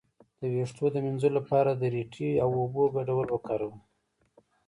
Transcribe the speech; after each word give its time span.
د 0.39 0.41
ویښتو 0.53 0.85
د 0.91 0.95
مینځلو 1.05 1.35
لپاره 1.39 1.71
د 1.75 1.83
ریټې 1.95 2.29
او 2.43 2.49
اوبو 2.61 2.83
ګډول 2.95 3.27
وکاروئ 3.31 3.77